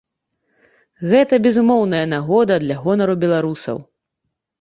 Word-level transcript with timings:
Гэта 1.09 1.33
безумоўная 1.45 1.99
нагода 2.13 2.57
для 2.63 2.75
гонару 2.87 3.15
беларусаў. 3.25 3.77